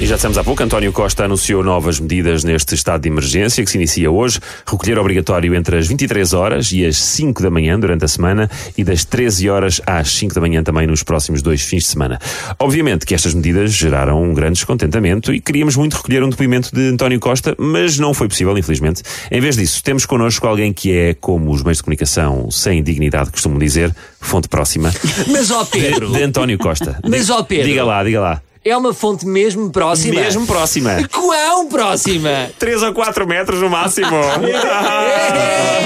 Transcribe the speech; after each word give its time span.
E 0.00 0.06
já 0.06 0.14
dissemos 0.14 0.38
há 0.38 0.42
pouco, 0.42 0.62
António 0.62 0.90
Costa 0.94 1.26
anunciou 1.26 1.62
novas 1.62 2.00
medidas 2.00 2.42
neste 2.42 2.74
estado 2.74 3.02
de 3.02 3.10
emergência 3.10 3.62
que 3.62 3.70
se 3.70 3.76
inicia 3.76 4.10
hoje. 4.10 4.40
Recolher 4.66 4.98
obrigatório 4.98 5.54
entre 5.54 5.76
as 5.76 5.86
23 5.86 6.32
horas 6.32 6.72
e 6.72 6.86
as 6.86 6.96
5 6.96 7.42
da 7.42 7.50
manhã 7.50 7.78
durante 7.78 8.06
a 8.06 8.08
semana 8.08 8.50
e 8.78 8.82
das 8.82 9.04
13 9.04 9.50
horas 9.50 9.78
às 9.86 10.10
5 10.12 10.34
da 10.34 10.40
manhã 10.40 10.62
também 10.62 10.86
nos 10.86 11.02
próximos 11.02 11.42
dois 11.42 11.60
fins 11.60 11.82
de 11.82 11.88
semana. 11.90 12.18
Obviamente 12.58 13.04
que 13.04 13.14
estas 13.14 13.34
medidas 13.34 13.72
geraram 13.72 14.22
um 14.22 14.32
grande 14.32 14.54
descontentamento 14.54 15.34
e 15.34 15.40
queríamos 15.40 15.76
muito 15.76 15.98
recolher 15.98 16.22
um 16.22 16.30
depoimento 16.30 16.74
de 16.74 16.88
António 16.88 17.20
Costa, 17.20 17.54
mas 17.58 17.98
não 17.98 18.14
foi 18.14 18.26
possível, 18.26 18.56
infelizmente. 18.56 19.02
Em 19.30 19.40
vez 19.42 19.54
disso, 19.54 19.84
temos 19.84 20.06
connosco 20.06 20.46
alguém 20.46 20.72
que 20.72 20.96
é, 20.96 21.12
como 21.12 21.50
os 21.50 21.62
meios 21.62 21.76
de 21.76 21.84
comunicação 21.84 22.50
sem 22.50 22.82
dignidade 22.82 23.30
costumam 23.30 23.58
dizer, 23.58 23.94
fonte 24.18 24.48
próxima 24.48 24.90
Mas 25.28 25.50
ó 25.50 25.62
Pedro, 25.66 26.10
de 26.10 26.22
António 26.22 26.56
Costa. 26.56 26.98
Mas, 27.06 27.28
ó, 27.28 27.42
Pedro. 27.42 27.68
Diga 27.68 27.84
lá, 27.84 28.02
diga 28.02 28.20
lá. 28.20 28.42
É 28.64 28.76
uma 28.76 28.92
fonte 28.92 29.26
mesmo 29.26 29.70
próxima. 29.70 30.20
Mesmo 30.20 30.46
próxima. 30.46 30.96
Quão 31.12 31.68
próxima? 31.68 32.50
3 32.58 32.82
ou 32.82 32.92
4 32.92 33.26
metros 33.26 33.60
no 33.60 33.70
máximo. 33.70 34.08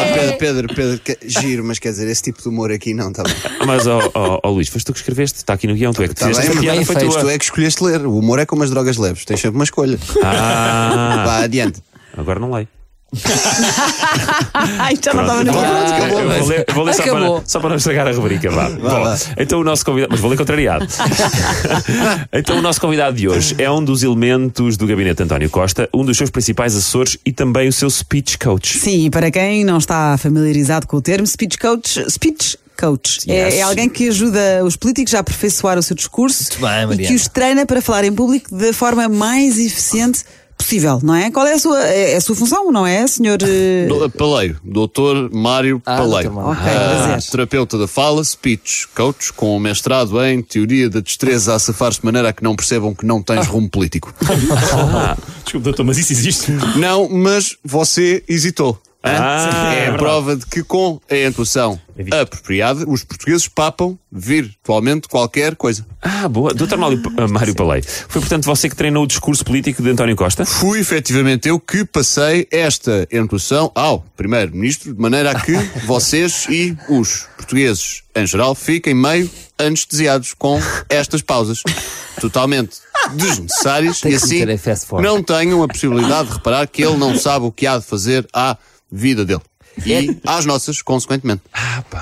Ah, 0.00 0.12
Pedro, 0.14 0.36
Pedro, 0.38 0.74
Pedro, 0.74 0.98
que- 1.00 1.18
giro, 1.28 1.64
mas 1.64 1.78
quer 1.78 1.90
dizer, 1.90 2.08
esse 2.08 2.22
tipo 2.22 2.40
de 2.40 2.48
humor 2.48 2.70
aqui 2.70 2.94
não 2.94 3.10
está 3.10 3.22
bem. 3.24 3.34
Mas, 3.66 3.86
ó 3.86 3.98
ó, 4.14 4.40
ó, 4.42 4.50
Luís, 4.50 4.68
foste 4.68 4.86
tu 4.86 4.92
que 4.92 4.98
escreveste, 5.00 5.38
está 5.38 5.54
aqui 5.54 5.66
no 5.66 5.74
guião, 5.74 5.92
tu 5.92 6.02
é 6.02 6.08
que 6.08 6.14
fizeste 6.14 6.34
bem, 6.36 6.42
esta 6.42 6.54
mas 6.54 6.60
piada, 6.62 6.76
bem 6.76 6.84
foi 6.86 6.96
feito, 6.96 7.12
tua. 7.12 7.20
tu 7.20 7.28
é 7.28 7.38
que 7.38 7.44
escolheste 7.44 7.82
ler. 7.84 8.06
O 8.06 8.16
humor 8.18 8.38
é 8.38 8.46
como 8.46 8.62
as 8.62 8.70
drogas 8.70 8.96
leves, 8.96 9.24
tens 9.24 9.40
sempre 9.40 9.56
uma 9.56 9.64
escolha. 9.64 9.98
Ah, 10.22 11.24
Vá 11.26 11.38
adiante. 11.44 11.82
agora 12.16 12.38
não 12.38 12.50
leio. 12.52 12.68
Ai, 14.54 14.94
já 15.02 15.14
não 15.14 15.22
estava 15.22 15.44
no 15.44 15.52
Pronto, 15.52 15.66
guião. 15.66 15.86
acabou. 15.86 16.20
Eu 16.20 16.28
vou 16.28 16.48
ler, 16.48 16.64
vou 16.74 16.84
ler 16.84 16.94
só, 16.94 17.02
para, 17.02 17.42
só 17.46 17.60
para 17.60 17.68
não 17.70 17.76
estragar 17.76 18.06
a 18.06 18.12
rubrica, 18.12 18.50
vá. 18.50 18.68
Bom. 18.68 19.16
Então 19.38 19.60
o 19.60 19.64
nosso 19.64 19.84
convidado, 19.84 20.12
mas 20.12 20.20
vou 20.20 20.30
ler 20.30 20.36
contrariado. 20.36 20.86
então 22.32 22.58
o 22.58 22.62
nosso 22.62 22.80
convidado 22.80 23.16
de 23.16 23.28
hoje 23.28 23.54
é 23.58 23.70
um 23.70 23.82
dos 23.82 24.02
elementos 24.02 24.76
do 24.76 24.86
gabinete 24.86 25.16
de 25.18 25.22
António 25.22 25.48
Costa, 25.48 25.88
um 25.92 26.04
dos 26.04 26.16
seus 26.18 26.28
principais 26.30 26.76
assessores 26.76 27.16
e 27.24 27.32
também 27.32 27.68
o 27.68 27.72
seu 27.72 27.88
speech 27.88 28.38
coach. 28.38 28.78
Sim, 28.78 29.10
para 29.10 29.30
quem 29.30 29.64
não 29.64 29.78
está 29.78 30.16
familiarizado 30.18 30.86
com 30.86 30.98
o 30.98 31.02
termo, 31.02 31.26
speech 31.26 31.56
coach, 31.58 32.10
speech 32.10 32.58
coach 32.78 33.18
Yes. 33.28 33.54
é, 33.54 33.56
é 33.58 33.62
alguém 33.62 33.88
que 33.88 34.08
ajuda 34.08 34.62
os 34.64 34.76
políticos 34.76 35.12
a 35.14 35.18
aperfeiçoar 35.18 35.78
o 35.78 35.82
seu 35.82 35.96
discurso 35.96 36.50
bem, 36.60 37.04
e 37.04 37.08
que 37.08 37.14
os 37.14 37.26
treina 37.26 37.66
para 37.66 37.82
falar 37.82 38.04
em 38.04 38.12
público 38.12 38.54
da 38.54 38.72
forma 38.72 39.08
mais 39.08 39.58
eficiente 39.58 40.22
possível, 40.68 41.00
não 41.02 41.14
é? 41.14 41.30
Qual 41.30 41.46
é 41.46 41.54
a 41.54 41.58
sua, 41.58 41.80
é 41.82 42.16
a 42.16 42.20
sua 42.20 42.36
função, 42.36 42.70
não 42.70 42.86
é, 42.86 43.06
senhor? 43.06 43.38
eh, 43.42 43.86
Do- 43.88 44.10
Paleiro, 44.10 44.58
doutor 44.62 45.30
Mário 45.32 45.80
Ah, 45.86 45.96
Paleiro. 45.96 46.28
Dr. 46.28 46.34
Mário. 46.34 46.50
Ok, 46.52 46.62
prazer. 47.06 47.30
terapeuta 47.30 47.78
da 47.78 47.88
fala, 47.88 48.22
speech 48.22 48.86
coach, 48.94 49.32
com 49.32 49.58
mestrado 49.58 50.22
em 50.24 50.42
teoria 50.42 50.90
da 50.90 51.00
destreza 51.00 51.54
a 51.54 51.58
safar-se 51.58 52.00
de 52.00 52.04
maneira 52.04 52.28
a 52.28 52.32
que 52.34 52.44
não 52.44 52.54
percebam 52.54 52.94
que 52.94 53.06
não 53.06 53.22
tens 53.22 53.46
rumo 53.46 53.68
político. 53.70 54.12
Desculpe, 55.42 55.64
doutor, 55.64 55.84
mas 55.84 55.96
isso 55.96 56.12
existe? 56.12 56.52
não, 56.76 57.08
mas 57.08 57.56
você 57.64 58.22
hesitou. 58.28 58.78
Hã? 59.04 59.10
Ah, 59.10 59.74
é 59.74 59.78
é 59.88 59.90
a 59.90 59.94
prova 59.96 60.36
de 60.36 60.44
que 60.46 60.62
com 60.62 61.00
a 61.10 61.16
intuação 61.16 61.80
apropriada, 62.20 62.84
os 62.86 63.02
portugueses 63.02 63.48
papam 63.48 63.98
virtualmente 64.10 65.08
qualquer 65.08 65.56
coisa. 65.56 65.84
Ah, 66.00 66.28
boa. 66.28 66.54
Doutor 66.54 66.78
Mário, 66.78 67.00
Mário 67.28 67.54
Palei, 67.54 67.82
foi 67.82 68.20
portanto 68.20 68.44
você 68.44 68.68
que 68.68 68.76
treinou 68.76 69.04
o 69.04 69.06
discurso 69.06 69.44
político 69.44 69.82
de 69.82 69.90
António 69.90 70.14
Costa? 70.14 70.44
Fui 70.44 70.78
efetivamente 70.78 71.48
eu 71.48 71.58
que 71.58 71.84
passei 71.84 72.46
esta 72.50 73.08
intuação 73.10 73.72
ao 73.74 74.00
Primeiro-Ministro, 74.16 74.94
de 74.94 75.00
maneira 75.00 75.32
a 75.32 75.40
que 75.40 75.52
vocês 75.86 76.46
e 76.48 76.76
os 76.88 77.26
portugueses 77.36 78.02
em 78.14 78.26
geral 78.26 78.54
fiquem 78.54 78.94
meio 78.94 79.30
anestesiados 79.58 80.34
com 80.34 80.60
estas 80.88 81.22
pausas 81.22 81.62
totalmente 82.20 82.76
desnecessárias 83.12 84.00
Tem 84.00 84.12
e 84.12 84.14
assim 84.14 84.44
não 85.00 85.22
tenham 85.22 85.62
a 85.62 85.68
possibilidade 85.68 86.28
de 86.28 86.34
reparar 86.34 86.66
que 86.66 86.82
ele 86.82 86.96
não 86.96 87.16
sabe 87.16 87.46
o 87.46 87.52
que 87.52 87.66
há 87.66 87.78
de 87.78 87.84
fazer 87.84 88.26
à 88.32 88.56
vida 88.90 89.24
dele. 89.24 89.40
E 89.86 90.18
às 90.26 90.44
nossas, 90.44 90.82
consequentemente. 90.82 91.42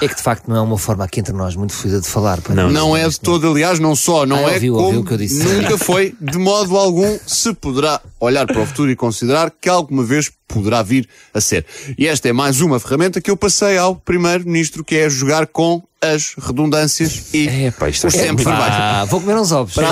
É 0.00 0.06
que 0.06 0.14
de 0.14 0.22
facto 0.22 0.46
não 0.46 0.56
é 0.56 0.60
uma 0.60 0.78
forma 0.78 1.02
aqui 1.04 1.18
entre 1.18 1.32
nós 1.32 1.56
muito 1.56 1.72
fluida 1.72 2.00
de 2.00 2.06
falar. 2.06 2.38
Não, 2.50 2.70
Não 2.70 2.96
é 2.96 3.08
de 3.08 3.18
todo, 3.18 3.50
aliás, 3.50 3.80
não 3.80 3.96
só, 3.96 4.24
não 4.24 4.36
Ah, 4.46 4.52
é 4.52 4.54
ouviu, 4.54 4.74
como 4.74 4.86
ouviu 4.86 5.00
o 5.00 5.04
que 5.04 5.14
eu 5.14 5.18
disse. 5.18 5.42
nunca 5.42 5.76
foi, 5.76 6.14
de 6.20 6.38
modo 6.38 6.76
algum, 6.76 7.18
se 7.26 7.52
poderá 7.54 8.00
olhar 8.20 8.46
para 8.46 8.60
o 8.60 8.66
futuro 8.66 8.90
e 8.92 8.96
considerar 8.96 9.50
que 9.50 9.68
alguma 9.68 10.04
vez 10.04 10.30
poderá 10.46 10.82
vir 10.84 11.08
a 11.32 11.40
ser. 11.40 11.66
E 11.98 12.06
esta 12.06 12.28
é 12.28 12.32
mais 12.32 12.60
uma 12.60 12.78
ferramenta 12.78 13.20
que 13.20 13.30
eu 13.30 13.36
passei 13.36 13.76
ao 13.76 13.96
Primeiro-Ministro, 13.96 14.84
que 14.84 14.94
é 14.94 15.10
jogar 15.10 15.46
com 15.48 15.82
as 16.12 16.34
redundâncias 16.38 17.26
e 17.32 17.48
É, 17.48 17.70
pá, 17.70 17.88
isto 17.88 18.04
é 18.06 18.08
os 18.08 18.14
tempos 18.14 18.44
muito- 18.44 18.48
verbais. 18.48 18.74
Ah, 18.74 19.04
vou 19.08 19.20
comer 19.20 19.36
uns 19.36 19.52
ovos. 19.52 19.74
Já. 19.74 19.90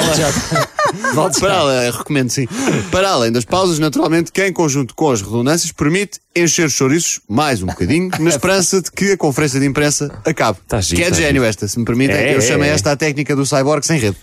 Volto 1.15 1.41
Para 1.41 1.55
já. 1.55 1.59
além, 1.61 1.91
recomendo 1.91 2.31
sim. 2.31 2.47
Para 2.91 3.11
além 3.11 3.33
das 3.33 3.45
pausas, 3.45 3.79
naturalmente, 3.79 4.31
que 4.33 4.45
em 4.47 4.53
conjunto 4.53 4.95
com 4.95 5.11
as 5.11 5.23
redundâncias 5.23 5.73
permite 5.73 6.21
encher 6.35 6.67
os 6.67 6.73
chouriços 6.73 7.21
mais 7.29 7.63
um 7.63 7.67
bocadinho, 7.67 8.11
na 8.19 8.31
esperança 8.31 8.81
de 8.81 8.91
que 8.91 9.13
a 9.13 9.17
conferência 9.17 9.61
de 9.61 9.67
imprensa 9.67 10.11
acabe. 10.25 10.59
Tá 10.67 10.81
giro, 10.81 10.97
que 10.97 11.03
é 11.03 11.11
de 11.11 11.17
tá 11.17 11.23
gênio 11.23 11.45
esta, 11.45 11.69
se 11.69 11.79
me 11.79 11.85
permitem. 11.85 12.17
É, 12.17 12.35
Eu 12.35 12.39
é, 12.39 12.41
chamei 12.41 12.71
é. 12.71 12.73
esta 12.73 12.93
a 12.93 12.97
técnica 12.97 13.35
do 13.37 13.45
cyborg 13.45 13.85
sem 13.87 13.99
rede. 13.99 14.17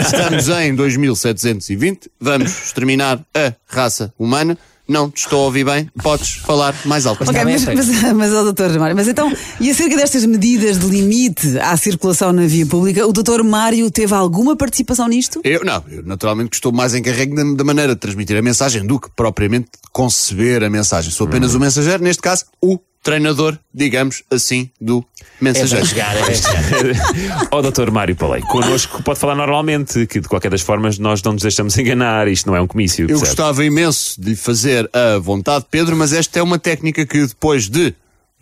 Estamos 0.00 0.48
em 0.48 0.74
2720, 0.74 2.10
vamos 2.20 2.50
exterminar 2.66 3.20
a 3.34 3.52
raça 3.68 4.12
humana. 4.18 4.58
Não 4.86 5.10
te 5.10 5.20
estou 5.20 5.40
a 5.40 5.44
ouvir 5.44 5.64
bem, 5.64 5.88
podes 6.02 6.34
falar 6.34 6.74
mais 6.84 7.06
alto. 7.06 7.24
Ok, 7.24 7.44
mas, 7.44 7.64
mas, 7.64 8.12
mas, 8.12 8.32
ó, 8.34 8.42
doutor 8.42 8.78
Mário, 8.78 8.94
mas 8.94 9.08
então, 9.08 9.32
e 9.58 9.70
acerca 9.70 9.96
destas 9.96 10.26
medidas 10.26 10.78
de 10.78 10.86
limite 10.86 11.58
à 11.58 11.74
circulação 11.76 12.32
na 12.32 12.46
via 12.46 12.66
pública, 12.66 13.06
o 13.06 13.12
doutor 13.12 13.42
Mário 13.42 13.90
teve 13.90 14.12
alguma 14.12 14.54
participação 14.54 15.08
nisto? 15.08 15.40
Eu, 15.42 15.64
não, 15.64 15.82
eu 15.90 16.02
naturalmente 16.02 16.50
que 16.50 16.56
estou 16.56 16.70
mais 16.70 16.94
encarregue 16.94 17.34
da, 17.34 17.42
da 17.54 17.64
maneira 17.64 17.94
de 17.94 18.00
transmitir 18.00 18.36
a 18.36 18.42
mensagem 18.42 18.86
do 18.86 19.00
que 19.00 19.08
propriamente 19.16 19.68
conceber 19.90 20.62
a 20.62 20.68
mensagem. 20.68 21.10
Sou 21.10 21.26
apenas 21.26 21.54
o 21.54 21.60
mensageiro, 21.60 22.02
neste 22.02 22.20
caso, 22.20 22.44
o 22.60 22.78
treinador, 23.04 23.56
digamos 23.72 24.22
assim, 24.30 24.68
do 24.80 25.04
É 25.20 25.24
mensageiro. 25.44 25.86
chegar, 25.86 26.16
é 26.16 26.34
chegar. 26.34 27.48
Ó 27.52 27.62
doutor 27.62 27.90
Mário 27.90 28.16
Palei, 28.16 28.40
connosco 28.42 29.02
pode 29.02 29.20
falar 29.20 29.34
normalmente, 29.36 30.06
que 30.06 30.18
de 30.20 30.26
qualquer 30.28 30.50
das 30.50 30.62
formas 30.62 30.98
nós 30.98 31.22
não 31.22 31.34
nos 31.34 31.42
deixamos 31.42 31.76
enganar, 31.78 32.26
isto 32.26 32.46
não 32.48 32.56
é 32.56 32.60
um 32.60 32.66
comício. 32.66 33.04
Eu 33.04 33.08
percebe? 33.08 33.26
gostava 33.28 33.64
imenso 33.64 34.20
de 34.20 34.30
lhe 34.30 34.36
fazer 34.36 34.90
a 34.92 35.18
vontade, 35.18 35.66
Pedro, 35.70 35.94
mas 35.94 36.12
esta 36.12 36.38
é 36.38 36.42
uma 36.42 36.58
técnica 36.58 37.04
que 37.06 37.26
depois 37.26 37.68
de 37.68 37.94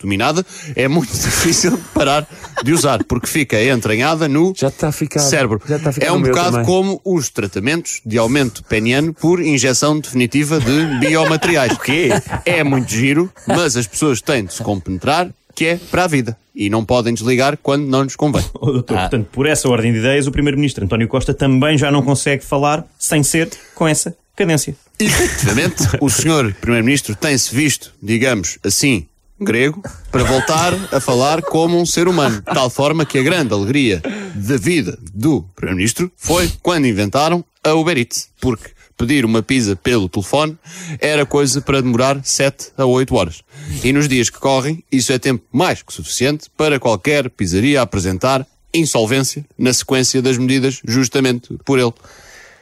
dominada 0.03 0.45
é 0.77 0.87
muito 0.89 1.13
difícil 1.13 1.73
de 1.77 1.83
parar 1.95 2.27
de 2.63 2.73
usar, 2.73 3.03
porque 3.05 3.27
fica 3.27 3.63
entranhada 3.63 4.29
no 4.29 4.53
Já 4.57 4.69
está 4.69 4.89
a 4.89 4.93
ficar. 4.93 5.21
cérebro. 5.21 5.61
Já 5.67 5.77
está 5.77 5.93
ficar 5.93 6.07
é 6.07 6.13
um 6.13 6.21
bocado 6.23 6.51
também. 6.53 6.67
como 6.67 7.01
os 7.05 7.29
tratamentos 7.31 8.01
de 8.05 8.19
aumento 8.19 8.63
peniano 8.65 9.13
por 9.15 9.41
injeção 9.41 9.99
definitiva 9.99 10.61
de 10.61 10.99
biomateriais. 11.01 11.73
O 11.73 11.79
quê? 11.79 12.11
É 12.45 12.63
muito 12.63 12.91
giro, 12.91 13.31
mas 13.47 13.77
as 13.77 13.87
pessoas 13.87 14.21
têm 14.21 14.45
de 14.45 14.53
se 14.55 14.63
compenetrar 14.63 15.31
que 15.55 15.67
é 15.67 15.77
para 15.91 16.05
a 16.05 16.07
vida. 16.07 16.37
E 16.55 16.69
não 16.69 16.85
podem 16.85 17.15
desligar 17.15 17.57
quando 17.63 17.87
não 17.87 18.03
lhes 18.03 18.15
convém. 18.15 18.45
Oh, 18.55 18.73
doutor, 18.73 18.99
portanto, 18.99 19.29
por 19.33 19.47
essa 19.47 19.69
ordem 19.69 19.93
de 19.93 19.99
ideias, 19.99 20.27
o 20.27 20.33
Primeiro-Ministro 20.33 20.85
António 20.85 21.09
Costa 21.09 21.33
também 21.33 21.79
já 21.79 21.91
não 21.91 22.03
consegue 22.03 22.45
falar 22.45 22.85
sem 22.99 23.23
ser 23.23 23.51
com 23.75 23.89
essa 23.89 24.15
cadência. 24.37 24.77
Efetivamente, 24.99 25.83
o 26.01 26.09
senhor 26.11 26.55
Primeiro-Ministro 26.61 27.15
tem-se 27.15 27.55
visto, 27.55 27.93
digamos 28.03 28.59
assim, 28.65 29.07
grego, 29.45 29.83
para 30.11 30.25
voltar 30.25 30.73
a 30.93 31.01
falar 31.01 31.43
como 31.43 31.81
um 31.81 31.87
ser 31.87 32.09
humano. 32.09 32.37
De 32.37 32.55
tal 32.55 32.71
forma 32.71 33.05
que 33.05 33.19
a 33.19 33.23
grande 33.23 33.53
alegria 33.53 34.03
da 34.35 34.57
vida 34.57 34.99
do 35.13 35.43
Primeiro-Ministro 35.55 36.11
foi 36.17 36.51
quando 36.63 36.87
inventaram 36.87 37.45
a 37.63 37.73
Uber 37.75 37.97
Eats. 37.97 38.29
Porque 38.41 38.71
pedir 38.97 39.25
uma 39.25 39.43
pizza 39.43 39.75
pelo 39.75 40.09
telefone 40.09 40.57
era 41.01 41.27
coisa 41.27 41.61
para 41.61 41.81
demorar 41.81 42.21
7 42.23 42.73
a 42.77 42.85
8 42.85 43.15
horas. 43.15 43.43
E 43.83 43.93
nos 43.93 44.09
dias 44.09 44.31
que 44.31 44.39
correm, 44.39 44.85
isso 44.91 45.13
é 45.13 45.19
tempo 45.19 45.45
mais 45.53 45.83
que 45.83 45.93
suficiente 45.93 46.49
para 46.57 46.79
qualquer 46.79 47.29
pizzaria 47.31 47.83
apresentar 47.83 48.47
insolvência 48.73 49.45
na 49.59 49.73
sequência 49.73 50.23
das 50.23 50.39
medidas 50.39 50.81
justamente 50.87 51.57
por 51.65 51.79
ele. 51.79 51.93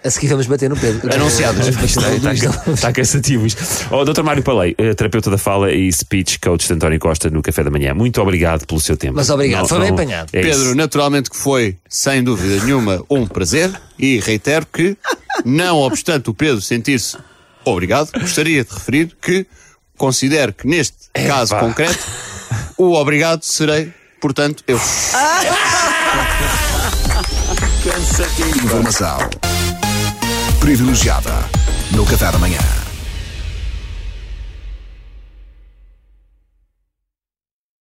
A 0.03 0.09
seguir 0.11 0.29
vamos 0.29 0.47
bater 0.47 0.71
no 0.71 0.77
Pedro. 0.77 1.09
Não. 1.19 1.27
Está 1.27 2.89
tá 2.89 2.93
cansativo 2.93 3.47
isto. 3.47 3.63
Ó 3.91 4.03
doutor 4.03 4.25
Mário 4.25 4.43
Palei, 4.43 4.75
eh, 4.79 4.95
terapeuta 4.95 5.31
da 5.31 5.37
fala 5.37 5.71
e 5.73 5.93
speech 5.93 6.39
coach 6.39 6.67
de 6.67 6.73
António 6.73 6.99
Costa 6.99 7.29
no 7.29 7.43
Café 7.43 7.63
da 7.63 7.71
Manhã. 7.71 7.93
Muito 7.93 8.21
obrigado 8.23 8.67
pelo 8.67 8.81
seu 8.81 8.97
tempo. 8.97 9.17
Mas 9.17 9.29
obrigado, 9.29 9.69
foi 9.69 9.79
bem 9.81 9.91
apanhado. 9.91 10.31
é 10.33 10.41
Pedro, 10.41 10.63
isso. 10.63 10.75
naturalmente 10.75 11.29
que 11.29 11.37
foi, 11.37 11.77
sem 11.87 12.23
dúvida 12.25 12.65
nenhuma, 12.65 13.05
um 13.11 13.27
prazer 13.27 13.71
e 13.99 14.19
reitero 14.21 14.67
que, 14.73 14.97
não 15.45 15.77
obstante 15.79 16.31
o 16.31 16.35
Pedro 16.35 16.63
sentir-se 16.63 17.19
obrigado, 17.63 18.11
gostaria 18.19 18.65
de 18.65 18.73
referir 18.73 19.15
que 19.21 19.47
considero 19.99 20.55
que 20.55 20.67
neste 20.67 20.97
caso 21.27 21.51
pá. 21.51 21.61
concreto 21.61 22.07
o 22.79 22.95
obrigado 22.95 23.43
serei, 23.43 23.93
portanto, 24.19 24.65
eu. 24.67 24.81
Informação 28.65 29.19
privilegiada 30.61 31.49
no 31.93 32.05
Café 32.05 32.31
da 32.31 32.39
Manhã. 32.39 32.80